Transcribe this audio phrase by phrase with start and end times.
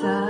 [0.00, 0.29] Dal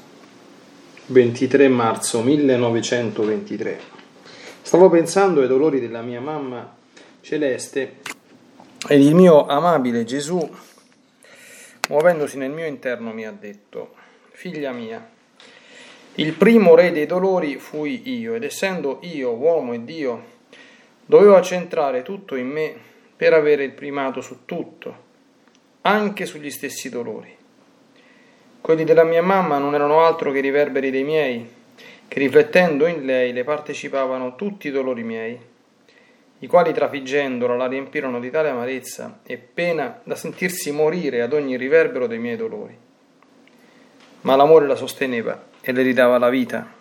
[1.11, 3.79] 23 marzo 1923.
[4.61, 6.73] Stavo pensando ai dolori della mia mamma
[7.19, 7.97] celeste
[8.87, 10.49] ed il mio amabile Gesù,
[11.89, 13.95] muovendosi nel mio interno, mi ha detto,
[14.31, 15.05] figlia mia,
[16.15, 20.23] il primo re dei dolori fui io ed essendo io uomo e Dio,
[21.05, 22.73] dovevo accentrare tutto in me
[23.17, 24.95] per avere il primato su tutto,
[25.81, 27.39] anche sugli stessi dolori.
[28.61, 31.49] Quelli della mia mamma non erano altro che i riverberi dei miei,
[32.07, 35.39] che riflettendo in lei le partecipavano tutti i dolori miei,
[36.39, 41.57] i quali trafiggendola la riempirono di tale amarezza e pena da sentirsi morire ad ogni
[41.57, 42.77] riverbero dei miei dolori.
[44.21, 46.79] Ma l'amore la sosteneva e le ridava la vita.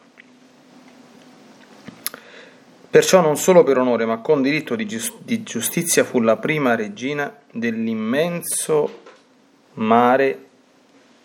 [2.91, 9.03] Perciò non solo per onore, ma con diritto di, giustizia fu la prima regina dell'immenso
[9.75, 10.49] mare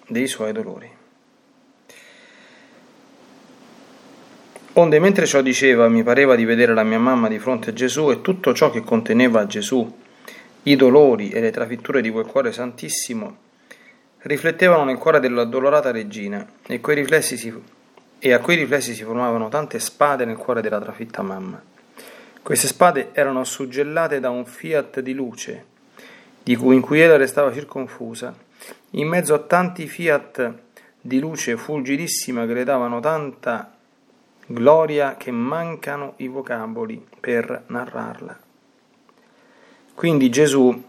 [0.08, 0.90] dei suoi dolori.
[4.78, 8.12] Onde mentre ciò diceva mi pareva di vedere la mia mamma di fronte a Gesù
[8.12, 10.00] e tutto ciò che conteneva Gesù,
[10.64, 13.38] i dolori e le trafitture di quel cuore santissimo,
[14.24, 16.82] riflettevano nel cuore dell'addolorata regina e
[17.22, 17.64] si,
[18.20, 21.62] e a quei riflessi si formavano tante spade nel cuore della trafitta mamma.
[22.42, 25.66] Queste spade erano suggellate da un fiat di luce,
[26.44, 28.36] di cui, in cui ella restava circonfusa,
[28.98, 30.54] in mezzo a tanti fiat
[31.02, 33.76] di luce fulgidissima che le davano tanta
[34.48, 38.40] gloria che mancano i vocaboli per narrarla.
[39.94, 40.84] Quindi Gesù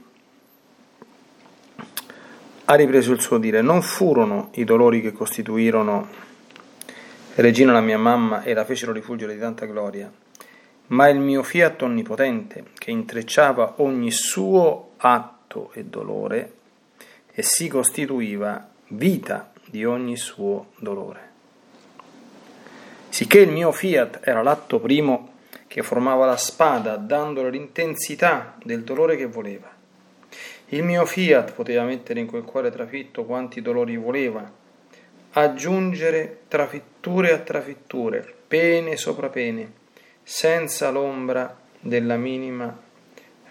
[2.69, 6.25] ha ripreso il suo dire, non furono i dolori che costituirono
[7.35, 10.11] Regina la mia mamma e la fecero rifulgere di tanta gloria,
[10.89, 16.56] ma il mio fiat onnipotente che intrecciava ogni suo atto e dolore
[17.39, 21.21] e si costituiva vita di ogni suo dolore.
[23.11, 25.35] Sicché il mio fiat era l'atto primo
[25.67, 29.71] che formava la spada, dandole l'intensità del dolore che voleva.
[30.69, 34.51] Il mio fiat poteva mettere in quel cuore trafitto quanti dolori voleva,
[35.33, 39.73] aggiungere trafitture a trafitture, pene sopra pene,
[40.23, 42.75] senza l'ombra della minima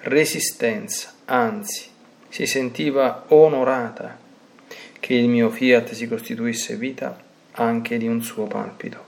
[0.01, 1.93] resistenza, anzi,
[2.35, 4.19] si sentiva onorata
[4.99, 7.17] che il mio fiat si costituisse vita
[7.51, 9.03] anche di un suo palpito.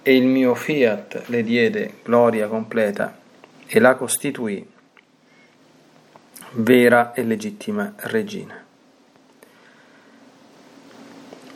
[0.00, 3.18] E il mio fiat le diede gloria completa
[3.66, 4.66] e la costituì
[6.52, 8.64] vera e legittima regina.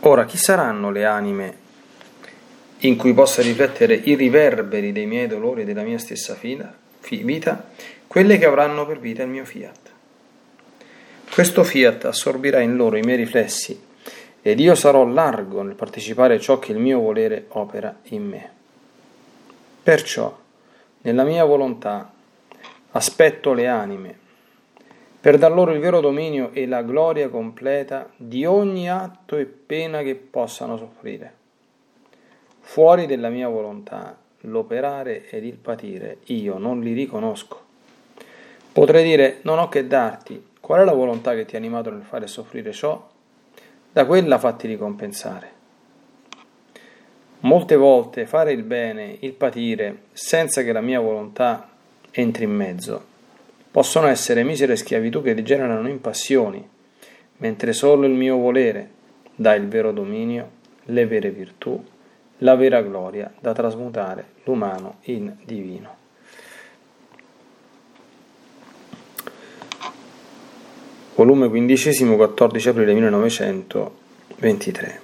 [0.01, 1.59] Ora, chi saranno le anime
[2.81, 6.77] in cui possa riflettere i riverberi dei miei dolori e della mia stessa vita?
[8.07, 9.91] Quelle che avranno per vita il mio fiat.
[11.33, 13.81] Questo fiat assorbirà in loro i miei riflessi
[14.43, 18.51] ed io sarò largo nel partecipare a ciò che il mio volere opera in me.
[19.83, 20.37] Perciò,
[21.03, 22.13] nella mia volontà,
[22.91, 24.19] aspetto le anime
[25.21, 30.01] per dar loro il vero dominio e la gloria completa di ogni atto e pena
[30.01, 31.35] che possano soffrire.
[32.61, 37.61] Fuori della mia volontà, l'operare ed il patire io non li riconosco.
[38.73, 42.05] Potrei dire, non ho che darti, qual è la volontà che ti ha animato nel
[42.05, 43.05] fare soffrire ciò?
[43.91, 45.51] Da quella fatti ricompensare.
[47.41, 51.71] Molte volte fare il bene, il patire, senza che la mia volontà
[52.13, 53.05] entri in mezzo,
[53.69, 56.65] possono essere misere schiavitù che degenerano in passioni,
[57.39, 58.91] mentre solo il mio volere
[59.35, 60.51] dà il vero dominio,
[60.85, 61.85] le vere virtù,
[62.39, 66.00] la vera gloria da trasmutare l'umano in divino.
[71.21, 75.01] Volume quindicesimo, 14 aprile 1923.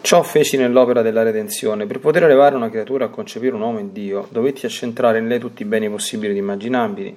[0.00, 1.86] Ciò feci nell'opera della redenzione.
[1.86, 5.38] Per poter elevare una creatura a concepire un uomo in Dio, dovetti accentrare in lei
[5.38, 7.16] tutti i beni possibili ed immaginabili.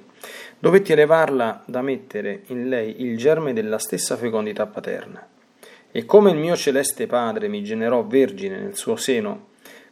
[0.56, 5.26] Dovetti elevarla da mettere in lei il germe della stessa fecondità paterna.
[5.90, 9.46] E come il mio celeste Padre mi generò vergine nel suo seno,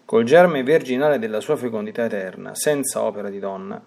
[0.04, 3.82] col germe virginale della sua fecondità eterna, senza opera di donna,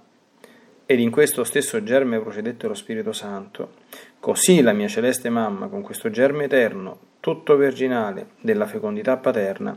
[0.93, 3.71] ed in questo stesso germe procedette lo Spirito Santo,
[4.19, 9.75] così la mia celeste mamma, con questo germe eterno, tutto virginale della fecondità paterna,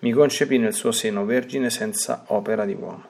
[0.00, 3.04] mi concepì nel suo seno vergine senza opera di uomo.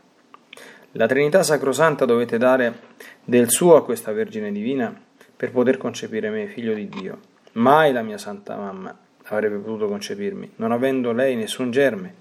[0.92, 2.78] La Trinità Sacrosanta dovete dare
[3.24, 4.94] del suo a questa Vergine Divina
[5.36, 7.18] per poter concepire me, figlio di Dio.
[7.52, 12.14] Mai la mia Santa Mamma avrebbe potuto concepirmi, non avendo lei nessun germe.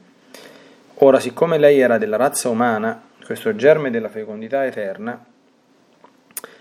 [0.96, 5.22] Ora, siccome lei era della razza umana, questo germe della fecondità eterna,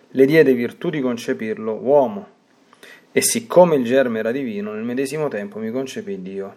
[0.08, 2.26] le diede virtù di concepirlo uomo
[3.12, 6.56] e siccome il germe era divino, nel medesimo tempo mi concepì Dio.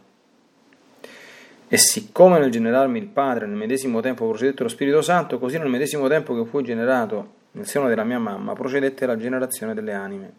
[1.67, 5.69] E siccome nel generarmi il Padre, nel medesimo tempo procedette lo Spirito Santo, così nel
[5.69, 10.31] medesimo tempo che fu generato nel seno della mia mamma, procedette la generazione delle anime.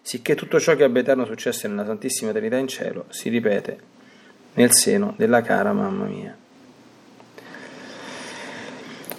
[0.00, 3.78] Sicché tutto ciò che abbia eterno successo nella Santissima Eternità in cielo si ripete
[4.54, 6.43] nel seno della cara mamma mia.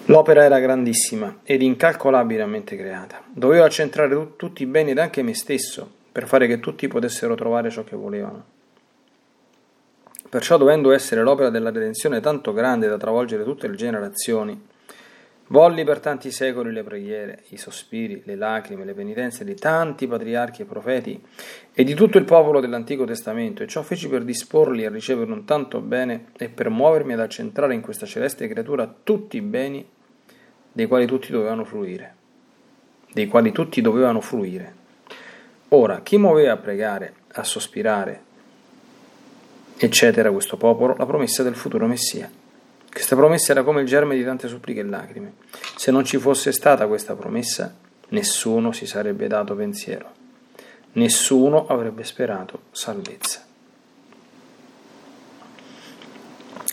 [0.07, 3.23] L'opera era grandissima ed incalcolabilmente creata.
[3.27, 7.71] Dovevo accentrare tutti i beni ed anche me stesso per fare che tutti potessero trovare
[7.71, 8.45] ciò che volevano.
[10.29, 14.63] Perciò, dovendo essere l'opera della redenzione tanto grande da travolgere tutte le generazioni,
[15.47, 20.61] volli per tanti secoli le preghiere, i sospiri, le lacrime, le penitenze di tanti patriarchi
[20.61, 21.19] e profeti
[21.73, 25.45] e di tutto il popolo dell'Antico Testamento, e ciò feci per disporli a ricevere un
[25.45, 29.93] tanto bene e per muovermi ad accentrare in questa celeste creatura tutti i beni
[30.75, 32.15] dei quali tutti dovevano fruire,
[33.13, 34.73] dei quali tutti dovevano fruire.
[35.69, 38.21] Ora, chi muoveva a pregare, a sospirare,
[39.77, 40.95] eccetera, questo popolo?
[40.97, 42.29] La promessa del futuro Messia.
[42.91, 45.33] Questa promessa era come il germe di tante suppliche e lacrime.
[45.77, 47.73] Se non ci fosse stata questa promessa,
[48.09, 50.11] nessuno si sarebbe dato pensiero,
[50.93, 53.45] nessuno avrebbe sperato salvezza.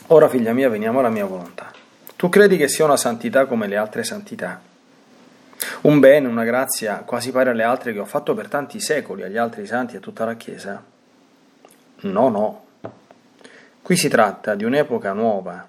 [0.08, 1.81] Ora, figlia mia, veniamo alla mia volontà.
[2.22, 4.62] Tu credi che sia una santità come le altre santità?
[5.80, 9.36] Un bene, una grazia quasi pari alle altre che ho fatto per tanti secoli agli
[9.36, 10.80] altri santi e a tutta la Chiesa?
[12.02, 12.64] No, no.
[13.82, 15.66] Qui si tratta di un'epoca nuova,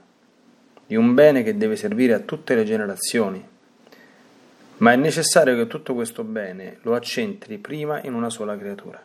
[0.86, 3.44] di un bene che deve servire a tutte le generazioni.
[4.78, 9.02] Ma è necessario che tutto questo bene lo accentri prima in una sola creatura.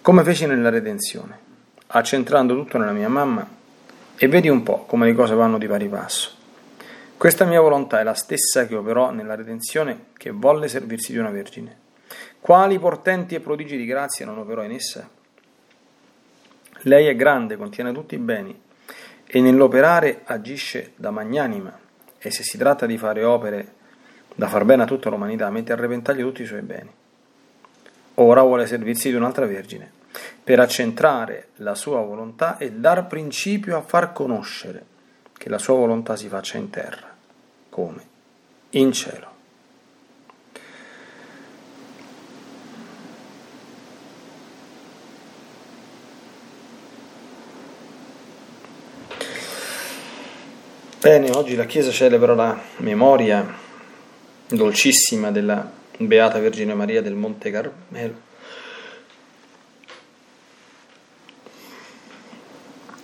[0.00, 1.38] Come feci nella redenzione,
[1.88, 3.58] accentrando tutto nella mia mamma,
[4.22, 6.32] e vedi un po' come le cose vanno di pari passo.
[7.16, 11.30] Questa mia volontà è la stessa che operò nella redenzione che volle servirsi di una
[11.30, 11.78] vergine.
[12.38, 15.08] Quali portenti e prodigi di grazia non operò in essa?
[16.82, 18.60] Lei è grande, contiene tutti i beni
[19.24, 21.78] e nell'operare agisce da magnanima
[22.18, 23.72] e se si tratta di fare opere
[24.34, 26.92] da far bene a tutta l'umanità mette a repentaglio tutti i suoi beni.
[28.16, 29.98] Ora vuole servirsi di un'altra vergine
[30.42, 34.84] per accentrare la sua volontà e dar principio a far conoscere
[35.36, 37.08] che la sua volontà si faccia in terra
[37.68, 38.02] come
[38.70, 39.28] in cielo.
[51.00, 53.56] Bene, oggi la Chiesa celebra la memoria
[54.46, 58.28] dolcissima della Beata Vergine Maria del Monte Carmelo.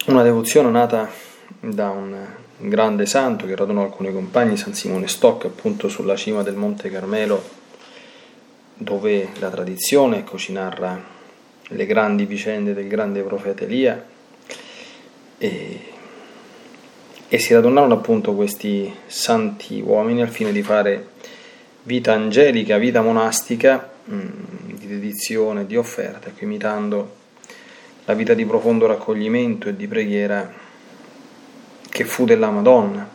[0.06, 1.10] Una devozione nata
[1.60, 2.26] da un
[2.58, 7.42] grande santo che radunò alcuni compagni, San Simone Stock, appunto sulla cima del Monte Carmelo,
[8.74, 11.00] dove la tradizione ecco, ci narra
[11.68, 14.04] le grandi vicende del grande profeta Elia.
[15.38, 15.94] E
[17.28, 21.08] e si radunarono appunto questi santi uomini al fine di fare
[21.82, 24.28] vita angelica, vita monastica, mm,
[24.74, 27.15] di dedizione, di offerta, ecco, imitando
[28.06, 30.52] la vita di profondo raccoglimento e di preghiera
[31.88, 33.08] che fu della Madonna.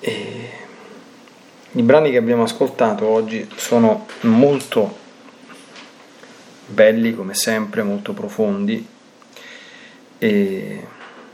[0.00, 0.50] E
[1.76, 4.96] I brani che abbiamo ascoltato oggi sono molto
[6.66, 8.86] belli, come sempre, molto profondi
[10.18, 10.86] e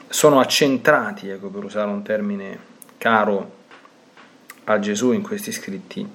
[0.08, 2.58] sono accentrati, ecco, per usare un termine
[2.96, 3.58] caro
[4.64, 6.08] a Gesù in questi scritti,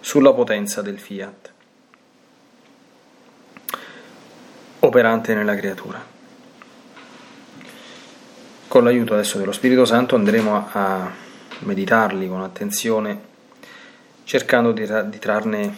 [0.00, 1.52] sulla potenza del fiat,
[4.94, 6.00] operante nella creatura.
[8.68, 11.10] Con l'aiuto adesso dello Spirito Santo andremo a
[11.60, 13.20] meditarli con attenzione,
[14.22, 15.76] cercando di, di trarne,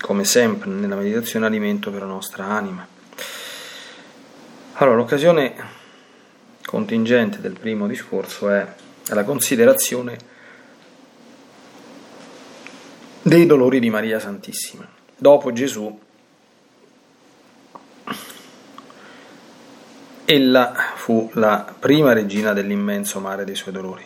[0.00, 2.84] come sempre, nella meditazione alimento per la nostra anima.
[4.74, 5.54] Allora, l'occasione
[6.64, 8.66] contingente del primo discorso è
[9.06, 10.18] la considerazione
[13.22, 14.88] dei dolori di Maria Santissima.
[15.16, 15.96] Dopo Gesù,
[20.32, 24.04] ella fu la prima regina dell'immenso mare dei suoi dolori,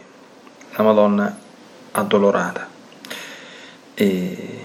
[0.74, 1.38] la Madonna
[1.92, 2.68] addolorata.
[3.94, 4.64] E,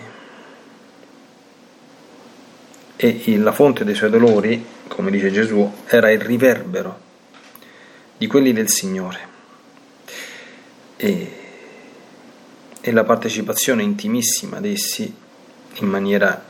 [2.96, 7.00] e la fonte dei suoi dolori, come dice Gesù, era il riverbero
[8.18, 9.20] di quelli del Signore
[10.98, 11.38] e,
[12.82, 15.13] e la partecipazione intimissima ad essi
[15.75, 16.44] in maniera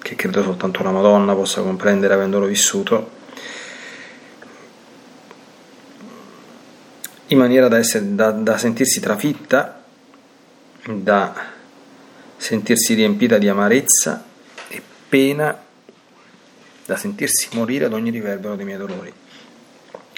[0.00, 3.15] che credo soltanto la Madonna possa comprendere avendolo vissuto,
[7.28, 9.82] in maniera da, essere, da, da sentirsi trafitta,
[10.84, 11.34] da
[12.36, 14.24] sentirsi riempita di amarezza
[14.68, 15.58] e pena,
[16.84, 19.12] da sentirsi morire ad ogni riverbero dei miei dolori.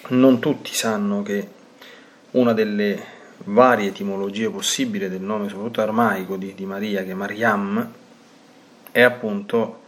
[0.09, 1.49] Non tutti sanno che
[2.33, 7.91] una delle varie etimologie possibili del nome, soprattutto armaico, di, di Maria, che è Mariam,
[8.91, 9.81] è appunto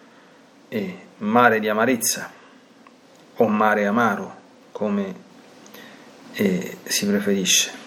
[0.69, 2.31] eh, mare di amarezza
[3.37, 4.37] o mare amaro,
[4.73, 5.29] come
[6.33, 7.79] eh, si preferisce.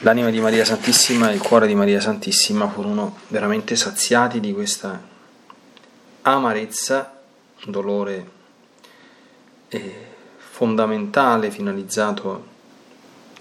[0.00, 5.00] L'anima di Maria Santissima e il cuore di Maria Santissima furono veramente saziati di questa
[6.22, 7.20] amarezza,
[7.64, 8.34] dolore
[10.56, 12.54] fondamentale finalizzato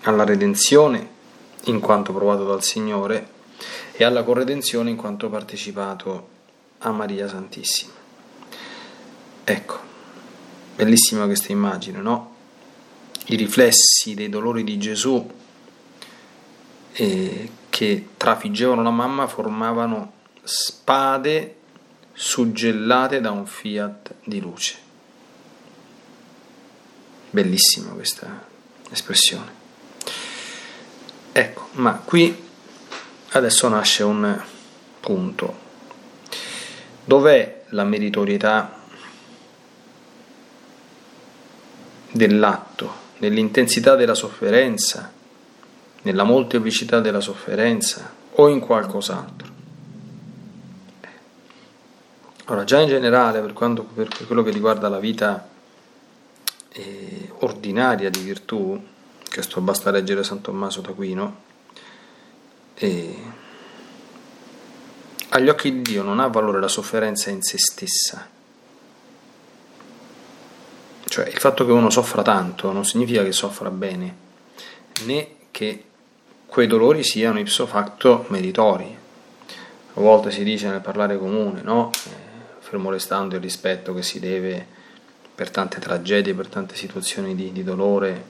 [0.02, 1.10] alla redenzione
[1.66, 3.34] in quanto provato dal Signore
[3.94, 6.28] e alla corredenzione in quanto partecipato
[6.80, 7.94] a Maria Santissima.
[9.44, 9.80] Ecco,
[10.76, 12.35] bellissima questa immagine, no?
[13.26, 15.32] i riflessi dei dolori di Gesù
[16.94, 20.14] eh, che trafiggevano la mamma formavano
[20.44, 21.56] spade
[22.14, 24.78] suggellate da un fiat di luce.
[27.32, 28.48] Bellissima questa
[28.90, 29.64] espressione.
[31.32, 32.44] Ecco, ma qui
[33.32, 34.42] adesso nasce un
[35.02, 35.64] punto.
[37.04, 38.80] Dov'è la meritorietà
[42.12, 43.05] dell'atto?
[43.18, 45.12] Nell'intensità della sofferenza,
[46.02, 49.54] nella molteplicità della sofferenza o in qualcos'altro.
[52.48, 55.50] Ora, già in generale, per, quanto, per quello che riguarda la vita
[56.72, 58.80] eh, ordinaria di virtù,
[59.32, 61.44] questo basta leggere San Tommaso d'Aquino,
[62.76, 63.18] eh,
[65.30, 68.30] agli occhi di Dio non ha valore la sofferenza in se stessa.
[71.16, 74.16] Cioè il fatto che uno soffra tanto non significa che soffra bene,
[75.06, 75.82] né che
[76.46, 78.98] quei dolori siano ipso facto meritori.
[79.94, 81.90] A volte si dice nel parlare comune, no?
[81.94, 84.68] Eh, fermo restando il rispetto che si deve
[85.34, 88.26] per tante tragedie, per tante situazioni di, di dolore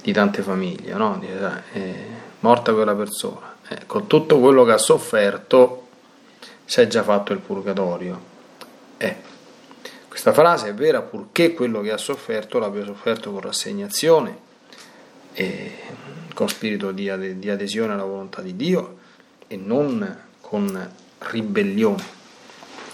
[0.00, 1.18] di tante famiglie, no?
[1.18, 2.06] Dice, eh,
[2.38, 5.88] morta quella persona, eh, con tutto quello che ha sofferto
[6.66, 8.30] si è già fatto il purgatorio.
[8.96, 9.30] Eh,
[10.12, 14.36] questa frase è vera purché quello che ha sofferto l'abbia sofferto con rassegnazione
[15.32, 15.72] e
[16.34, 18.98] con spirito di, adesione alla volontà di Dio
[19.46, 22.04] e non con ribellione,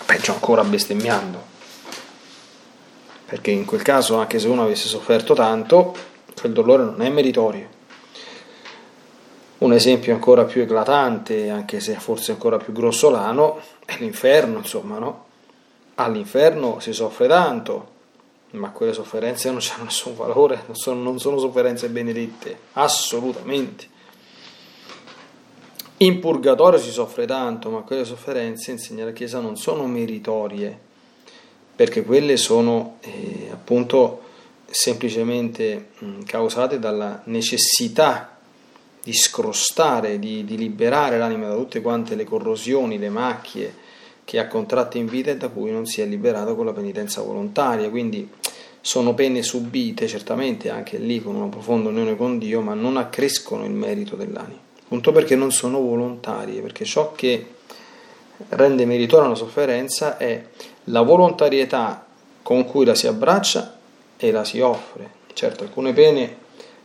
[0.06, 1.42] peggio ancora bestemmiando,
[3.26, 5.96] perché in quel caso anche se uno avesse sofferto tanto,
[6.40, 7.68] quel dolore non è meritorio.
[9.58, 15.26] Un esempio ancora più eclatante, anche se forse ancora più grossolano, è l'inferno, insomma, no?
[16.00, 17.96] All'inferno si soffre tanto,
[18.52, 23.96] ma quelle sofferenze non hanno nessun valore, non sono, non sono sofferenze benedette, assolutamente.
[25.98, 30.78] In purgatorio si soffre tanto, ma quelle sofferenze, insegna la Chiesa, non sono meritorie,
[31.74, 34.22] perché quelle sono eh, appunto
[34.66, 38.38] semplicemente mh, causate dalla necessità
[39.02, 43.86] di scrostare, di, di liberare l'anima da tutte quante le corrosioni, le macchie,
[44.28, 47.22] che ha contratto in vita e da cui non si è liberato con la penitenza
[47.22, 47.88] volontaria.
[47.88, 48.28] Quindi
[48.82, 53.64] sono pene subite, certamente anche lì con una profonda unione con Dio, ma non accrescono
[53.64, 54.60] il merito dell'anima.
[54.84, 57.46] Appunto perché non sono volontarie, perché ciò che
[58.50, 60.44] rende meritoria una sofferenza è
[60.84, 62.04] la volontarietà
[62.42, 63.78] con cui la si abbraccia
[64.18, 65.10] e la si offre.
[65.32, 66.36] Certo, alcune pene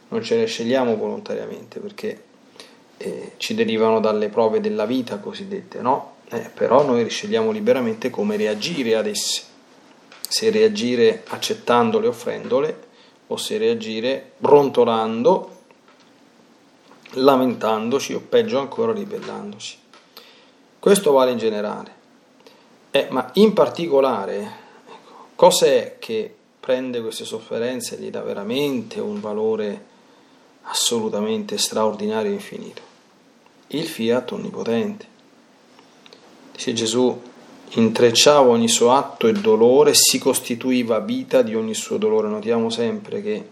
[0.07, 2.23] non ce le scegliamo volontariamente perché
[2.95, 6.12] eh, ci derivano dalle prove della vita cosiddette, no?
[6.33, 9.43] Eh, però noi scegliamo liberamente come reagire ad esse,
[10.27, 12.91] se reagire accettandole, offrendole,
[13.27, 15.51] o se reagire brontolando,
[17.11, 19.77] lamentandoci o peggio ancora ribellandoci.
[20.79, 21.95] Questo vale in generale,
[22.89, 29.21] eh, ma in particolare ecco, cos'è che prende queste sofferenze e gli dà veramente un
[29.21, 29.85] valore
[30.63, 32.81] assolutamente straordinario e infinito?
[33.67, 35.12] Il fiat onnipotente.
[36.53, 37.19] Dice Gesù,
[37.71, 42.27] intrecciava ogni suo atto e dolore si costituiva vita di ogni suo dolore.
[42.27, 43.49] Notiamo sempre che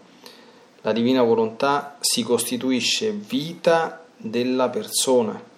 [0.81, 5.49] la divina volontà si costituisce vita della persona.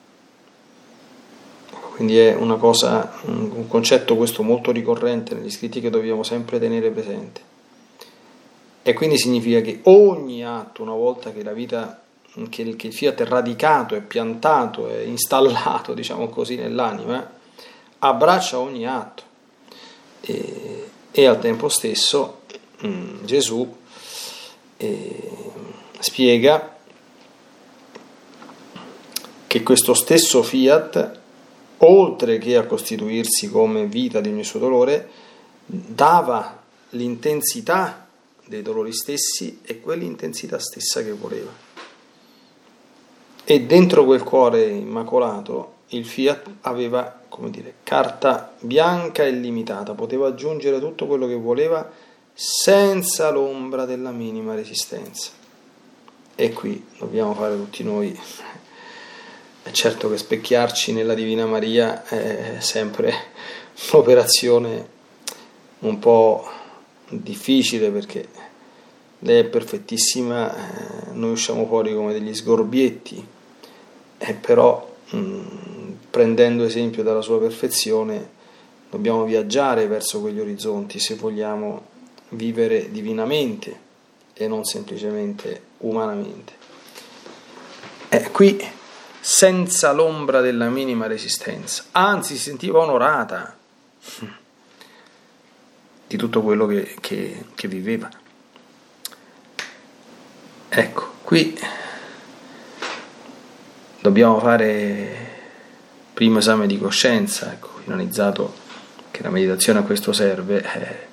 [1.95, 7.41] Quindi è cosa, un concetto questo molto ricorrente negli scritti che dobbiamo sempre tenere presente.
[8.81, 12.02] E quindi significa che ogni atto, una volta che la vita,
[12.49, 17.31] che il, che il fiat è radicato, è piantato, è installato, diciamo così, nell'anima,
[17.99, 19.23] abbraccia ogni atto
[20.21, 22.41] e, e al tempo stesso
[22.79, 23.77] mh, mm, Gesù
[24.77, 25.29] eh,
[25.99, 26.75] spiega
[29.47, 31.19] che questo stesso fiat,
[31.77, 35.09] oltre che a costituirsi come vita di ogni suo dolore,
[35.65, 38.07] dava l'intensità
[38.45, 41.72] dei dolori stessi e quell'intensità stessa che voleva.
[43.45, 50.27] E dentro quel cuore immacolato il Fiat aveva, come dire, carta bianca e limitata, poteva
[50.27, 51.89] aggiungere tutto quello che voleva
[52.33, 55.31] senza l'ombra della minima resistenza.
[56.35, 58.17] E qui dobbiamo fare tutti noi.
[59.61, 63.13] È certo che specchiarci nella Divina Maria è sempre
[63.91, 64.89] un'operazione
[65.79, 66.47] un po'
[67.09, 68.27] difficile perché
[69.23, 73.25] lei è perfettissima, eh, noi usciamo fuori come degli sgorbietti,
[74.17, 78.41] e però mm, prendendo esempio dalla sua perfezione,
[78.89, 81.91] dobbiamo viaggiare verso quegli orizzonti se vogliamo
[82.29, 83.79] vivere divinamente
[84.33, 86.53] e non semplicemente umanamente.
[88.09, 88.61] E qui
[89.19, 93.57] senza l'ombra della minima resistenza, anzi si sentiva onorata
[96.07, 98.21] di tutto quello che, che, che viveva.
[100.75, 101.55] Ecco, qui
[104.01, 105.29] dobbiamo fare
[106.11, 108.55] primo esame di coscienza, ecco, finalizzato
[109.11, 111.07] che la meditazione a questo serve, eh,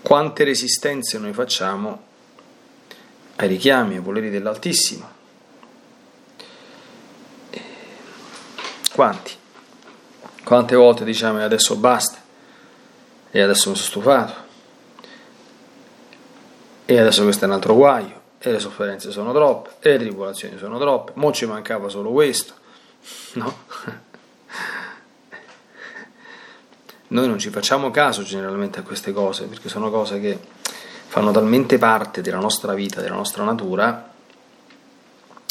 [0.00, 2.04] quante resistenze noi facciamo
[3.34, 5.10] ai richiami, ai voleri dell'Altissimo.
[8.92, 9.32] Quanti?
[10.44, 12.22] Quante volte diciamo adesso basta,
[13.28, 14.45] e adesso mi sono stufato,
[16.86, 20.56] e adesso questo è un altro guaio, e le sofferenze sono troppe, e le tribolazioni
[20.56, 22.54] sono troppe, mo ci mancava solo questo,
[23.34, 23.64] no?
[27.08, 30.38] Noi non ci facciamo caso generalmente a queste cose, perché sono cose che
[31.06, 34.12] fanno talmente parte della nostra vita, della nostra natura,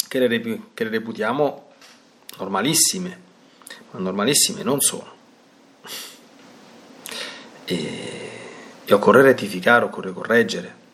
[0.08, 1.70] che le, rep- che le reputiamo
[2.38, 3.20] normalissime,
[3.90, 5.14] ma normalissime non sono.
[7.64, 8.30] E,
[8.84, 10.84] e occorre rettificare, occorre correggere.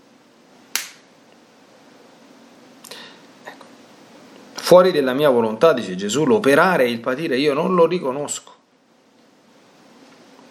[4.73, 8.55] Fuori della mia volontà, dice Gesù, l'operare e il patire io non lo riconosco.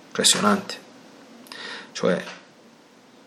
[0.06, 0.76] Impressionante.
[1.92, 2.24] Cioè,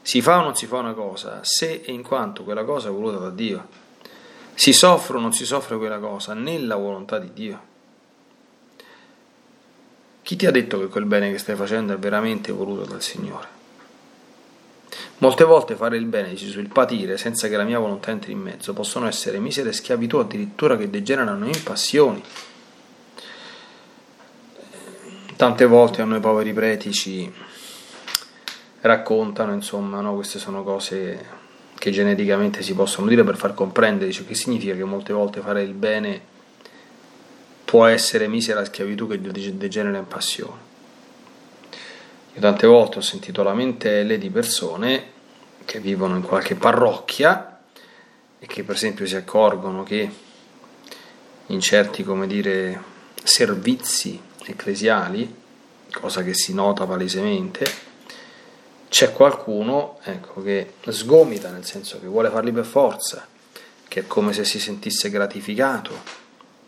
[0.03, 2.93] si fa o non si fa una cosa se e in quanto quella cosa è
[2.93, 3.67] voluta da Dio.
[4.55, 7.61] Si soffre o non si soffre quella cosa nella volontà di Dio.
[10.23, 13.64] Chi ti ha detto che quel bene che stai facendo è veramente voluto dal Signore?
[15.19, 18.41] Molte volte fare il bene, dici sul patire, senza che la mia volontà entri in
[18.41, 22.23] mezzo, possono essere misere schiavitù addirittura che degenerano in passioni
[25.37, 27.31] tante volte a noi poveri preti ci
[28.81, 30.15] raccontano, insomma, no?
[30.15, 31.43] queste sono cose
[31.77, 35.63] che geneticamente si possono dire per far comprendere cioè, che significa che molte volte fare
[35.63, 36.33] il bene
[37.65, 40.64] può essere misera schiavitù che degenera in passione.
[42.35, 45.13] Io tante volte ho sentito lamentele di persone
[45.65, 47.61] che vivono in qualche parrocchia
[48.41, 50.11] e che per esempio si accorgono che
[51.47, 52.83] in certi, come dire,
[53.23, 55.33] servizi ecclesiali,
[55.93, 57.65] cosa che si nota palesemente,
[58.89, 63.29] c'è qualcuno ecco, che sgomita, nel senso che vuole farli per forza,
[63.87, 66.24] che è come se si sentisse gratificato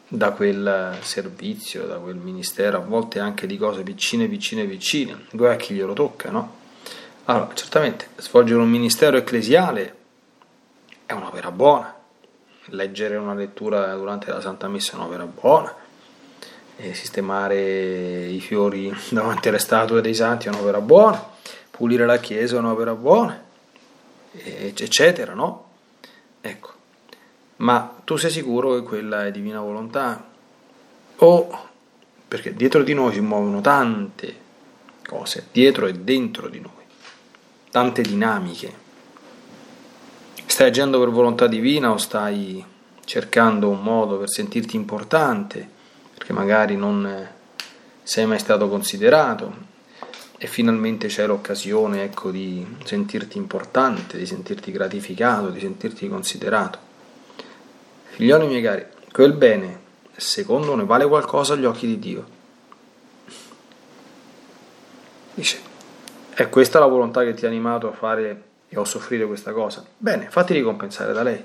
[0.09, 5.51] da quel servizio, da quel ministero, a volte anche di cose piccine, piccine, piccine, poi
[5.51, 6.55] a chi glielo tocca, no?
[7.25, 9.95] Allora, certamente, svolgere un ministero ecclesiale
[11.07, 11.93] è un'opera buona,
[12.67, 15.75] leggere una lettura durante la Santa Messa è un'opera buona,
[16.77, 21.35] e sistemare i fiori davanti alle statue dei santi è un'opera buona,
[21.71, 23.43] pulire la chiesa è un'opera buona,
[24.33, 25.65] eccetera, no?
[26.41, 26.76] Ecco,
[27.57, 30.25] ma tu sei sicuro che quella è divina volontà?
[31.17, 31.69] O
[32.29, 34.45] perché dietro di noi si muovono tante
[35.07, 36.85] cose, dietro e dentro di noi,
[37.71, 38.85] tante dinamiche.
[40.47, 42.65] Stai agendo per volontà divina o stai
[43.05, 45.75] cercando un modo per sentirti importante?
[46.17, 47.29] perché magari non
[48.03, 49.75] sei mai stato considerato
[50.39, 56.79] e finalmente c'è l'occasione ecco, di sentirti importante, di sentirti gratificato, di sentirti considerato.
[58.17, 59.79] Figlioli miei cari, quel bene,
[60.17, 62.27] secondo ne vale qualcosa agli occhi di Dio.
[65.35, 65.61] Dice,
[66.31, 69.85] è questa la volontà che ti ha animato a fare e a soffrire questa cosa?
[69.99, 71.45] Bene, fatti ricompensare da lei.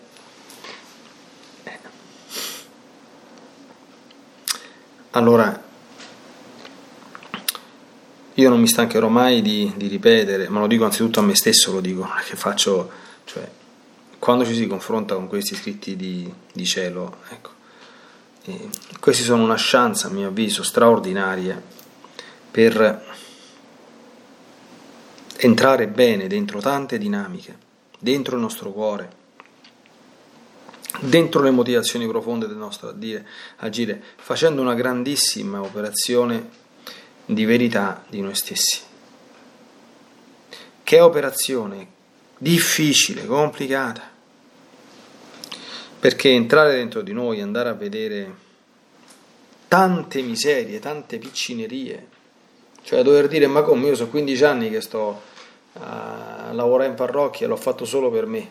[5.09, 5.61] Allora,
[8.33, 11.73] io non mi stancherò mai di, di, ripetere, ma lo dico anzitutto a me stesso,
[11.73, 12.89] lo dico, che faccio,
[14.21, 17.49] quando ci si confronta con questi scritti di, di cielo, ecco,
[18.43, 21.59] eh, questi sono una chance, a mio avviso, straordinaria
[22.51, 23.03] per
[25.37, 27.57] entrare bene dentro tante dinamiche,
[27.97, 29.19] dentro il nostro cuore
[30.99, 33.25] dentro le motivazioni profonde del nostro agire,
[33.57, 36.47] agire, facendo una grandissima operazione
[37.25, 38.81] di verità di noi stessi.
[40.83, 41.87] Che operazione
[42.37, 44.10] difficile, complicata,
[46.01, 48.33] perché entrare dentro di noi, andare a vedere
[49.67, 52.07] tante miserie, tante piccinerie,
[52.81, 55.21] cioè dover dire ma come io sono 15 anni che sto
[55.73, 58.49] a lavorare in parrocchia e l'ho fatto solo per me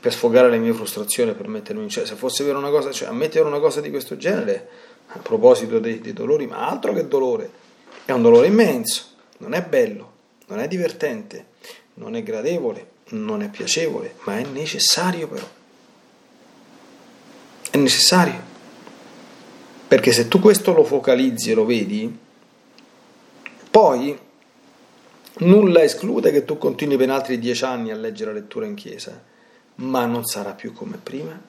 [0.00, 2.06] per sfogare le mie frustrazioni, per mettermi in cielo.
[2.06, 4.68] Se fosse vero una cosa, cioè ammettere una cosa di questo genere,
[5.08, 7.50] a proposito dei, dei dolori, ma altro che dolore,
[8.04, 9.04] è un dolore immenso,
[9.38, 10.12] non è bello,
[10.46, 11.46] non è divertente,
[11.94, 15.57] non è gradevole, non è piacevole, ma è necessario però.
[17.80, 18.46] Necessario.
[19.88, 22.16] Perché se tu questo lo focalizzi e lo vedi,
[23.70, 24.18] poi
[25.38, 29.36] nulla esclude che tu continui per altri dieci anni a leggere la lettura in chiesa
[29.78, 31.40] ma non sarà più come prima.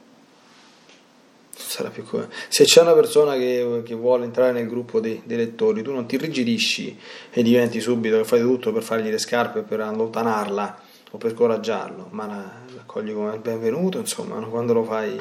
[2.05, 2.29] come...
[2.47, 6.05] Se c'è una persona che, che vuole entrare nel gruppo dei, dei, lettori, tu non
[6.05, 6.97] ti rigidisci
[7.31, 12.07] e diventi subito che fai tutto per fargli le scarpe, per allontanarla o per coraggiarlo,
[12.11, 15.19] ma la, accogli come benvenuto, insomma, quando lo fai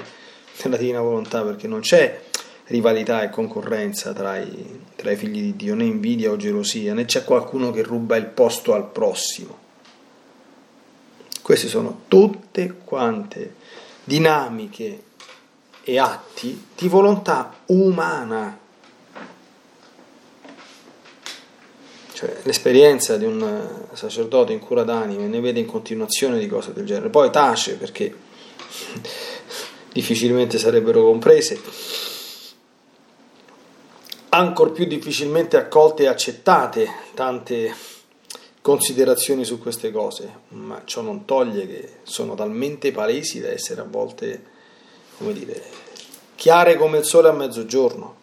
[0.64, 2.20] nella divina volontà, perché non c'è
[2.68, 7.04] rivalità e concorrenza tra i, tra i figli di Dio, né invidia o gelosia, né
[7.04, 9.66] c'è qualcuno che ruba il posto al prossimo.
[11.42, 13.54] Queste sono tutte quante
[14.04, 15.02] dinamiche
[15.82, 18.58] e atti di volontà umana.
[22.12, 26.84] Cioè, l'esperienza di un sacerdote in cura d'anime ne vede in continuazione di cose del
[26.84, 28.14] genere, poi tace perché
[29.92, 31.60] difficilmente sarebbero comprese
[34.30, 37.74] ancor più difficilmente accolte e accettate tante
[38.60, 43.86] considerazioni su queste cose, ma ciò non toglie che sono talmente palesi da essere a
[43.88, 44.44] volte,
[45.16, 45.62] come dire,
[46.34, 48.16] chiare come il sole a mezzogiorno.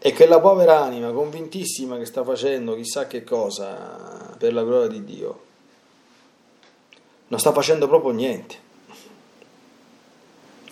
[0.00, 4.86] E che la povera anima, convintissima che sta facendo chissà che cosa per la gloria
[4.86, 5.40] di Dio,
[7.26, 8.66] non sta facendo proprio niente.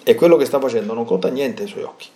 [0.09, 2.09] E quello che sta facendo non conta niente ai suoi occhi.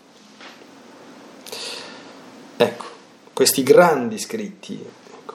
[2.57, 2.85] Ecco,
[3.33, 5.35] questi grandi scritti, ecco,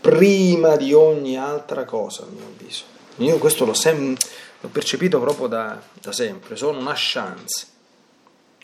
[0.00, 2.82] prima di ogni altra cosa, a mio avviso.
[3.18, 4.16] Io questo l'ho, sem-
[4.60, 7.66] l'ho percepito proprio da, da, sempre, sono una chance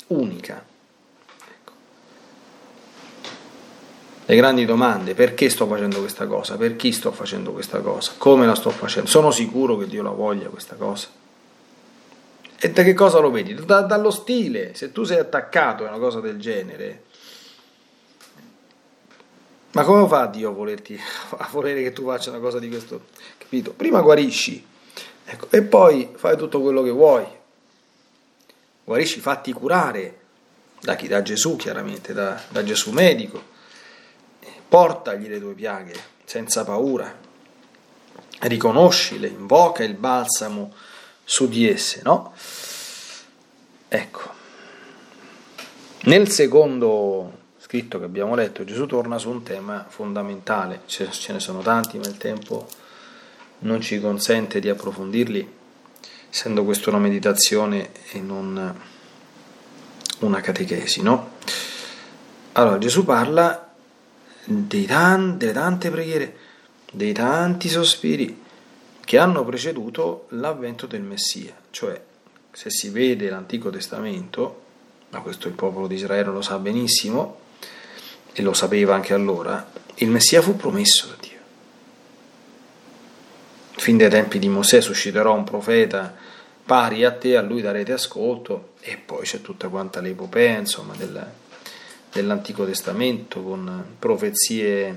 [0.08, 0.66] unica.
[1.54, 1.72] Ecco.
[4.26, 6.56] Le grandi domande, perché sto facendo questa cosa?
[6.56, 8.14] Per chi sto facendo questa cosa?
[8.18, 9.08] Come la sto facendo?
[9.08, 11.20] Sono sicuro che Dio la voglia questa cosa?
[12.62, 13.54] E da che cosa lo vedi?
[13.54, 17.04] Da, dallo stile, se tu sei attaccato a una cosa del genere,
[19.70, 21.00] ma come fa Dio a, volerti,
[21.38, 23.06] a volere che tu faccia una cosa di questo?
[23.38, 23.72] Capito?
[23.72, 24.62] Prima guarisci
[25.24, 27.24] ecco, e poi fai tutto quello che vuoi.
[28.84, 30.18] Guarisci, fatti curare
[30.82, 31.08] da chi?
[31.08, 33.42] Da Gesù chiaramente, da, da Gesù medico.
[34.68, 35.94] Portagli le tue piaghe
[36.26, 37.10] senza paura.
[38.40, 40.74] Riconoscile, invoca il balsamo
[41.30, 42.32] su di esse, no?
[43.86, 44.20] Ecco.
[46.02, 51.60] Nel secondo scritto che abbiamo letto, Gesù torna su un tema fondamentale, ce, ne sono
[51.60, 52.66] tanti, ma il tempo
[53.60, 55.48] non ci consente di approfondirli,
[56.28, 58.80] essendo questa una meditazione e non
[60.18, 61.34] una catechesi, no?
[62.54, 63.72] Allora, Gesù parla
[64.42, 66.36] dei tan- delle tante preghiere,
[66.90, 68.48] dei tanti sospiri
[69.10, 72.00] che hanno preceduto l'avvento del Messia, cioè
[72.52, 74.60] se si vede l'Antico Testamento,
[75.08, 77.40] ma questo il popolo di Israele lo sa benissimo,
[78.32, 81.38] e lo sapeva anche allora, il Messia fu promesso da Dio.
[83.72, 86.14] Fin dai tempi di Mosè susciterò un profeta
[86.64, 91.20] pari a te, a lui darete ascolto, e poi c'è tutta quanta l'epopea insomma, del,
[92.12, 94.94] dell'Antico Testamento con profezie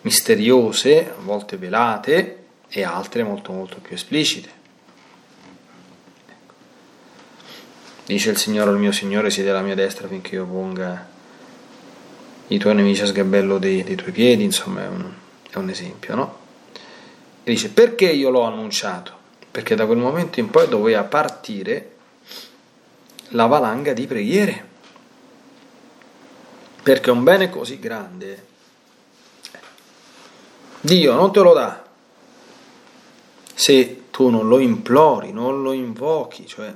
[0.00, 4.50] misteriose, a volte velate, e altre molto molto più esplicite.
[6.26, 6.54] Ecco.
[8.06, 11.08] Dice il Signore al mio Signore, siede alla mia destra finché io ponga
[12.48, 15.12] i tuoi nemici a sgabello dei, dei tuoi piedi, insomma è un,
[15.50, 16.38] è un esempio, no?
[17.44, 19.22] E dice perché io l'ho annunciato?
[19.50, 21.90] Perché da quel momento in poi doveva partire
[23.28, 24.72] la valanga di preghiere.
[26.82, 28.52] Perché un bene così grande
[30.84, 31.82] Dio non te lo dà
[33.64, 36.70] se tu non lo implori, non lo invochi, cioè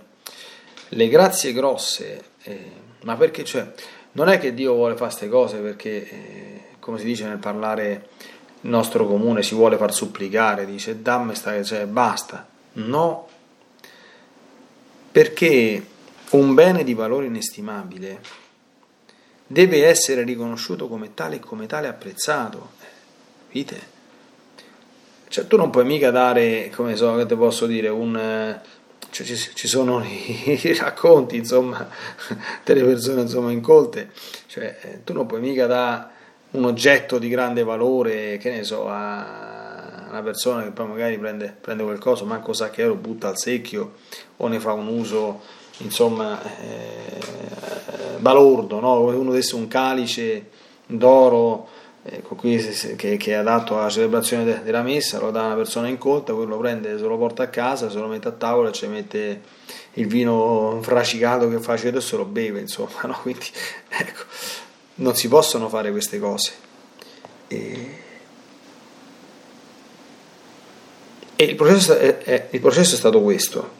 [0.88, 2.70] le grazie grosse, eh,
[3.02, 3.70] ma perché cioè
[4.12, 8.08] non è che Dio vuole fare queste cose perché, eh, come si dice nel parlare
[8.62, 12.48] nostro comune, si vuole far supplicare, dice dammi sta, cioè basta.
[12.72, 13.28] No,
[15.12, 15.86] perché
[16.30, 18.22] un bene di valore inestimabile
[19.46, 22.70] deve essere riconosciuto come tale e come tale apprezzato.
[23.44, 23.96] Capite?
[25.28, 28.60] Cioè, tu non puoi mica dare, come so, che te posso dire, un
[29.10, 31.88] cioè, ci, ci, sono i, racconti, insomma,
[32.64, 34.10] delle persone insomma, incolte,
[34.46, 36.16] cioè, eh, tu non puoi mica dare
[36.50, 41.54] un oggetto di grande valore, che ne so, a una persona che poi magari prende,
[41.60, 43.94] prende qualcosa, manco sa che lo butta al secchio
[44.38, 45.40] o ne fa un uso,
[45.78, 47.20] insomma, eh,
[48.18, 49.00] balordo, no?
[49.00, 50.48] come uno desse un calice
[50.86, 51.68] d'oro
[52.10, 52.56] ecco, qui,
[52.96, 56.50] che, che, è adatto alla celebrazione de, della messa, lo dà una persona incolta, quello
[56.50, 59.40] lo prende, se lo porta a casa, se lo mette a tavola ci mette
[59.94, 63.18] il vino fracicato che fa e se lo beve, insomma, no?
[63.22, 63.46] quindi
[63.88, 64.22] ecco,
[64.96, 66.52] non si possono fare queste cose.
[67.48, 67.96] E,
[71.34, 73.76] e il, processo è, è, il processo è stato questo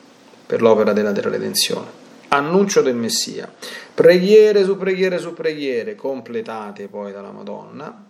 [0.46, 1.86] per l'opera della, della redenzione.
[2.28, 3.52] annuncio del Messia,
[3.94, 8.07] preghiere su preghiere su preghiere, completate poi dalla Madonna,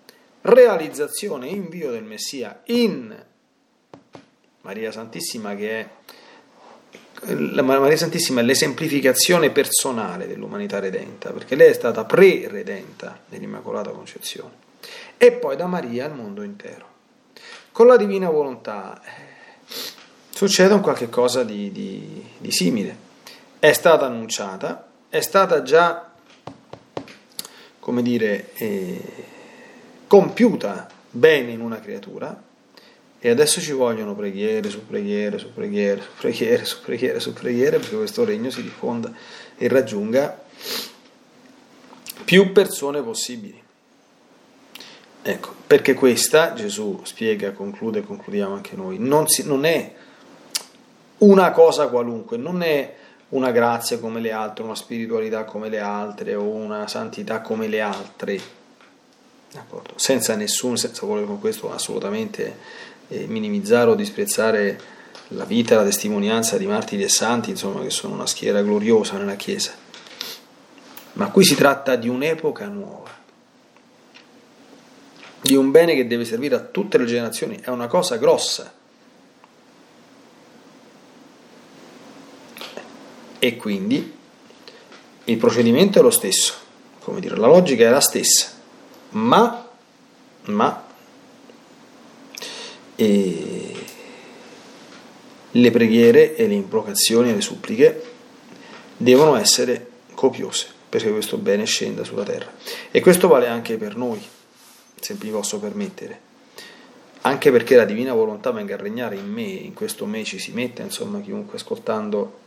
[0.48, 3.24] realizzazione e invio del Messia in
[4.62, 5.88] Maria Santissima che è
[7.26, 14.52] la Maria Santissima è l'esemplificazione personale dell'umanità redenta, perché lei è stata pre-redenta nell'Immacolata Concezione,
[15.16, 16.86] e poi da Maria al mondo intero.
[17.72, 19.00] Con la divina volontà
[20.30, 23.06] succede un qualche cosa di, di, di simile.
[23.58, 26.12] È stata annunciata, è stata già,
[27.80, 29.00] come dire, eh,
[30.08, 32.42] compiuta bene in una creatura,
[33.20, 37.78] e adesso ci vogliono preghiere su preghiere su preghiere su preghiere su preghiere su preghiere
[37.78, 39.12] perché questo regno si diffonda
[39.56, 40.40] e raggiunga
[42.24, 43.62] più persone possibili.
[45.22, 49.94] Ecco, perché questa, Gesù spiega, conclude, concludiamo anche noi, non, si, non è
[51.18, 52.94] una cosa qualunque, non è
[53.30, 57.80] una grazia come le altre, una spiritualità come le altre o una santità come le
[57.80, 58.40] altre,
[59.50, 59.94] D'accordo?
[59.96, 62.56] senza nessun, senza voler con questo assolutamente
[63.08, 64.96] eh, minimizzare o disprezzare
[65.28, 69.36] la vita la testimonianza di martiri e santi, insomma, che sono una schiera gloriosa nella
[69.36, 69.72] Chiesa.
[71.14, 73.10] Ma qui si tratta di un'epoca nuova,
[75.40, 78.72] di un bene che deve servire a tutte le generazioni, è una cosa grossa.
[83.40, 84.16] E quindi
[85.24, 86.54] il procedimento è lo stesso,
[87.00, 88.57] come dire, la logica è la stessa,
[89.10, 89.68] ma,
[90.44, 90.86] ma
[95.50, 98.02] le preghiere e le invocazioni e le suppliche
[98.96, 102.50] devono essere copiose perché questo bene scenda sulla terra.
[102.90, 104.20] E questo vale anche per noi,
[104.98, 106.26] se mi posso permettere.
[107.22, 110.52] Anche perché la divina volontà venga a regnare in me, in questo me ci si
[110.52, 112.38] mette, insomma, chiunque ascoltando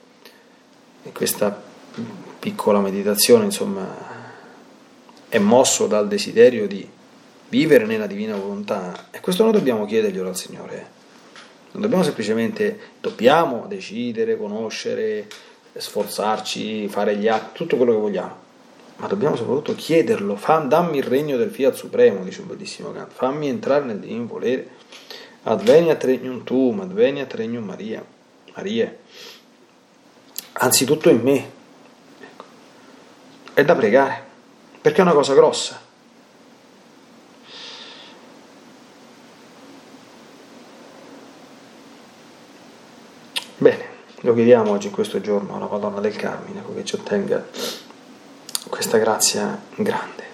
[1.13, 1.61] questa
[2.39, 4.20] piccola meditazione, insomma,
[5.31, 6.85] è mosso dal desiderio di
[7.47, 9.07] vivere nella divina volontà.
[9.11, 10.89] E questo noi dobbiamo chiederglielo al Signore.
[11.71, 15.29] Non dobbiamo semplicemente, dobbiamo decidere, conoscere,
[15.73, 18.35] sforzarci, fare gli atti, tutto quello che vogliamo.
[18.97, 23.13] Ma dobbiamo soprattutto chiederlo, Fam, dammi il regno del Fiat Supremo, dice un bellissimo canto,
[23.15, 24.67] fammi entrare nel divino volere,
[25.43, 28.05] adveniat regnum tuum, adveniat regnum Maria,
[28.53, 28.93] Maria,
[30.51, 31.49] anzitutto in me.
[32.19, 32.43] Ecco.
[33.53, 34.29] È da pregare,
[34.81, 35.79] perché è una cosa grossa.
[43.57, 43.85] Bene,
[44.21, 47.45] lo chiediamo oggi in questo giorno alla Madonna del Carmine, che ci ottenga
[48.69, 50.30] questa grazia grande.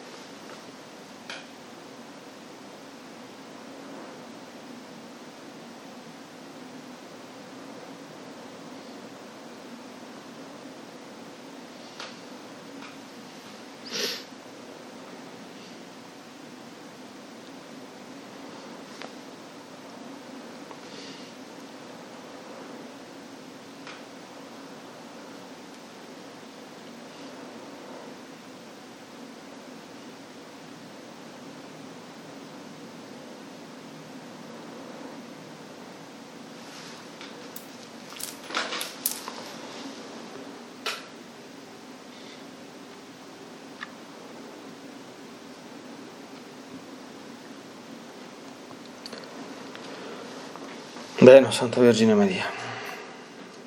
[51.27, 52.45] Bene, Santa Vergine Maria,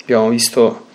[0.01, 0.87] abbiamo visto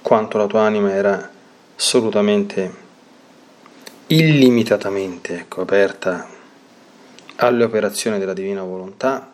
[0.00, 1.28] quanto la tua anima era
[1.74, 2.72] assolutamente
[4.06, 6.28] illimitatamente ecco, aperta
[7.34, 9.32] alle operazioni della divina volontà,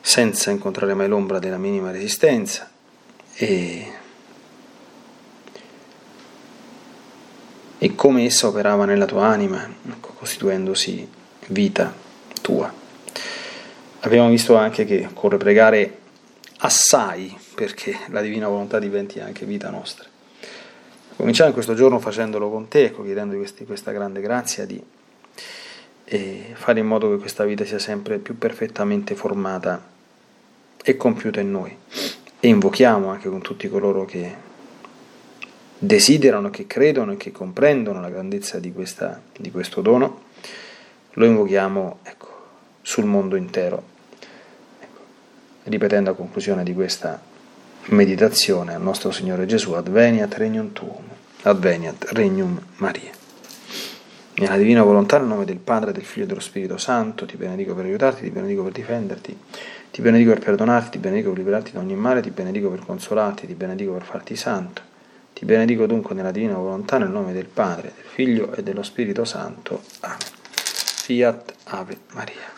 [0.00, 2.70] senza incontrare mai l'ombra della minima resistenza
[3.34, 3.92] e,
[7.76, 11.17] e come essa operava nella tua anima, ecco, costituendosi
[11.48, 11.92] vita
[12.40, 12.72] tua.
[14.00, 15.98] Abbiamo visto anche che occorre pregare
[16.58, 20.06] assai perché la divina volontà diventi anche vita nostra.
[21.16, 24.80] Cominciamo in questo giorno facendolo con te, chiedendo questi, questa grande grazia di
[26.04, 29.84] eh, fare in modo che questa vita sia sempre più perfettamente formata
[30.82, 31.76] e compiuta in noi.
[32.40, 34.46] E invochiamo anche con tutti coloro che
[35.76, 40.26] desiderano, che credono e che comprendono la grandezza di, questa, di questo dono
[41.18, 42.28] lo invochiamo ecco,
[42.80, 43.82] sul mondo intero.
[44.78, 45.00] Ecco,
[45.64, 47.20] ripetendo a conclusione di questa
[47.86, 51.02] meditazione al nostro Signore Gesù, Adveniat Regnum Tuum,
[51.42, 53.10] Adveniat Regnum Maria.
[54.34, 57.74] nella divina volontà, nel nome del Padre, del Figlio e dello Spirito Santo, ti benedico
[57.74, 59.36] per aiutarti, ti benedico per difenderti,
[59.90, 63.48] ti benedico per perdonarti, ti benedico per liberarti da ogni male, ti benedico per consolarti,
[63.48, 64.82] ti benedico per farti santo.
[65.32, 69.24] Ti benedico dunque nella divina volontà, nel nome del Padre, del Figlio e dello Spirito
[69.24, 69.82] Santo.
[70.00, 70.37] Amen.
[71.08, 72.57] Fiat Ave Maria.